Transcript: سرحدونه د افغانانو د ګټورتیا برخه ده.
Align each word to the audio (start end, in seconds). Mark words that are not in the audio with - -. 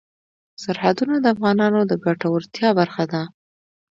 سرحدونه 0.63 1.15
د 1.19 1.25
افغانانو 1.35 1.79
د 1.85 1.93
ګټورتیا 2.05 2.69
برخه 2.79 3.03
ده. 3.11 3.21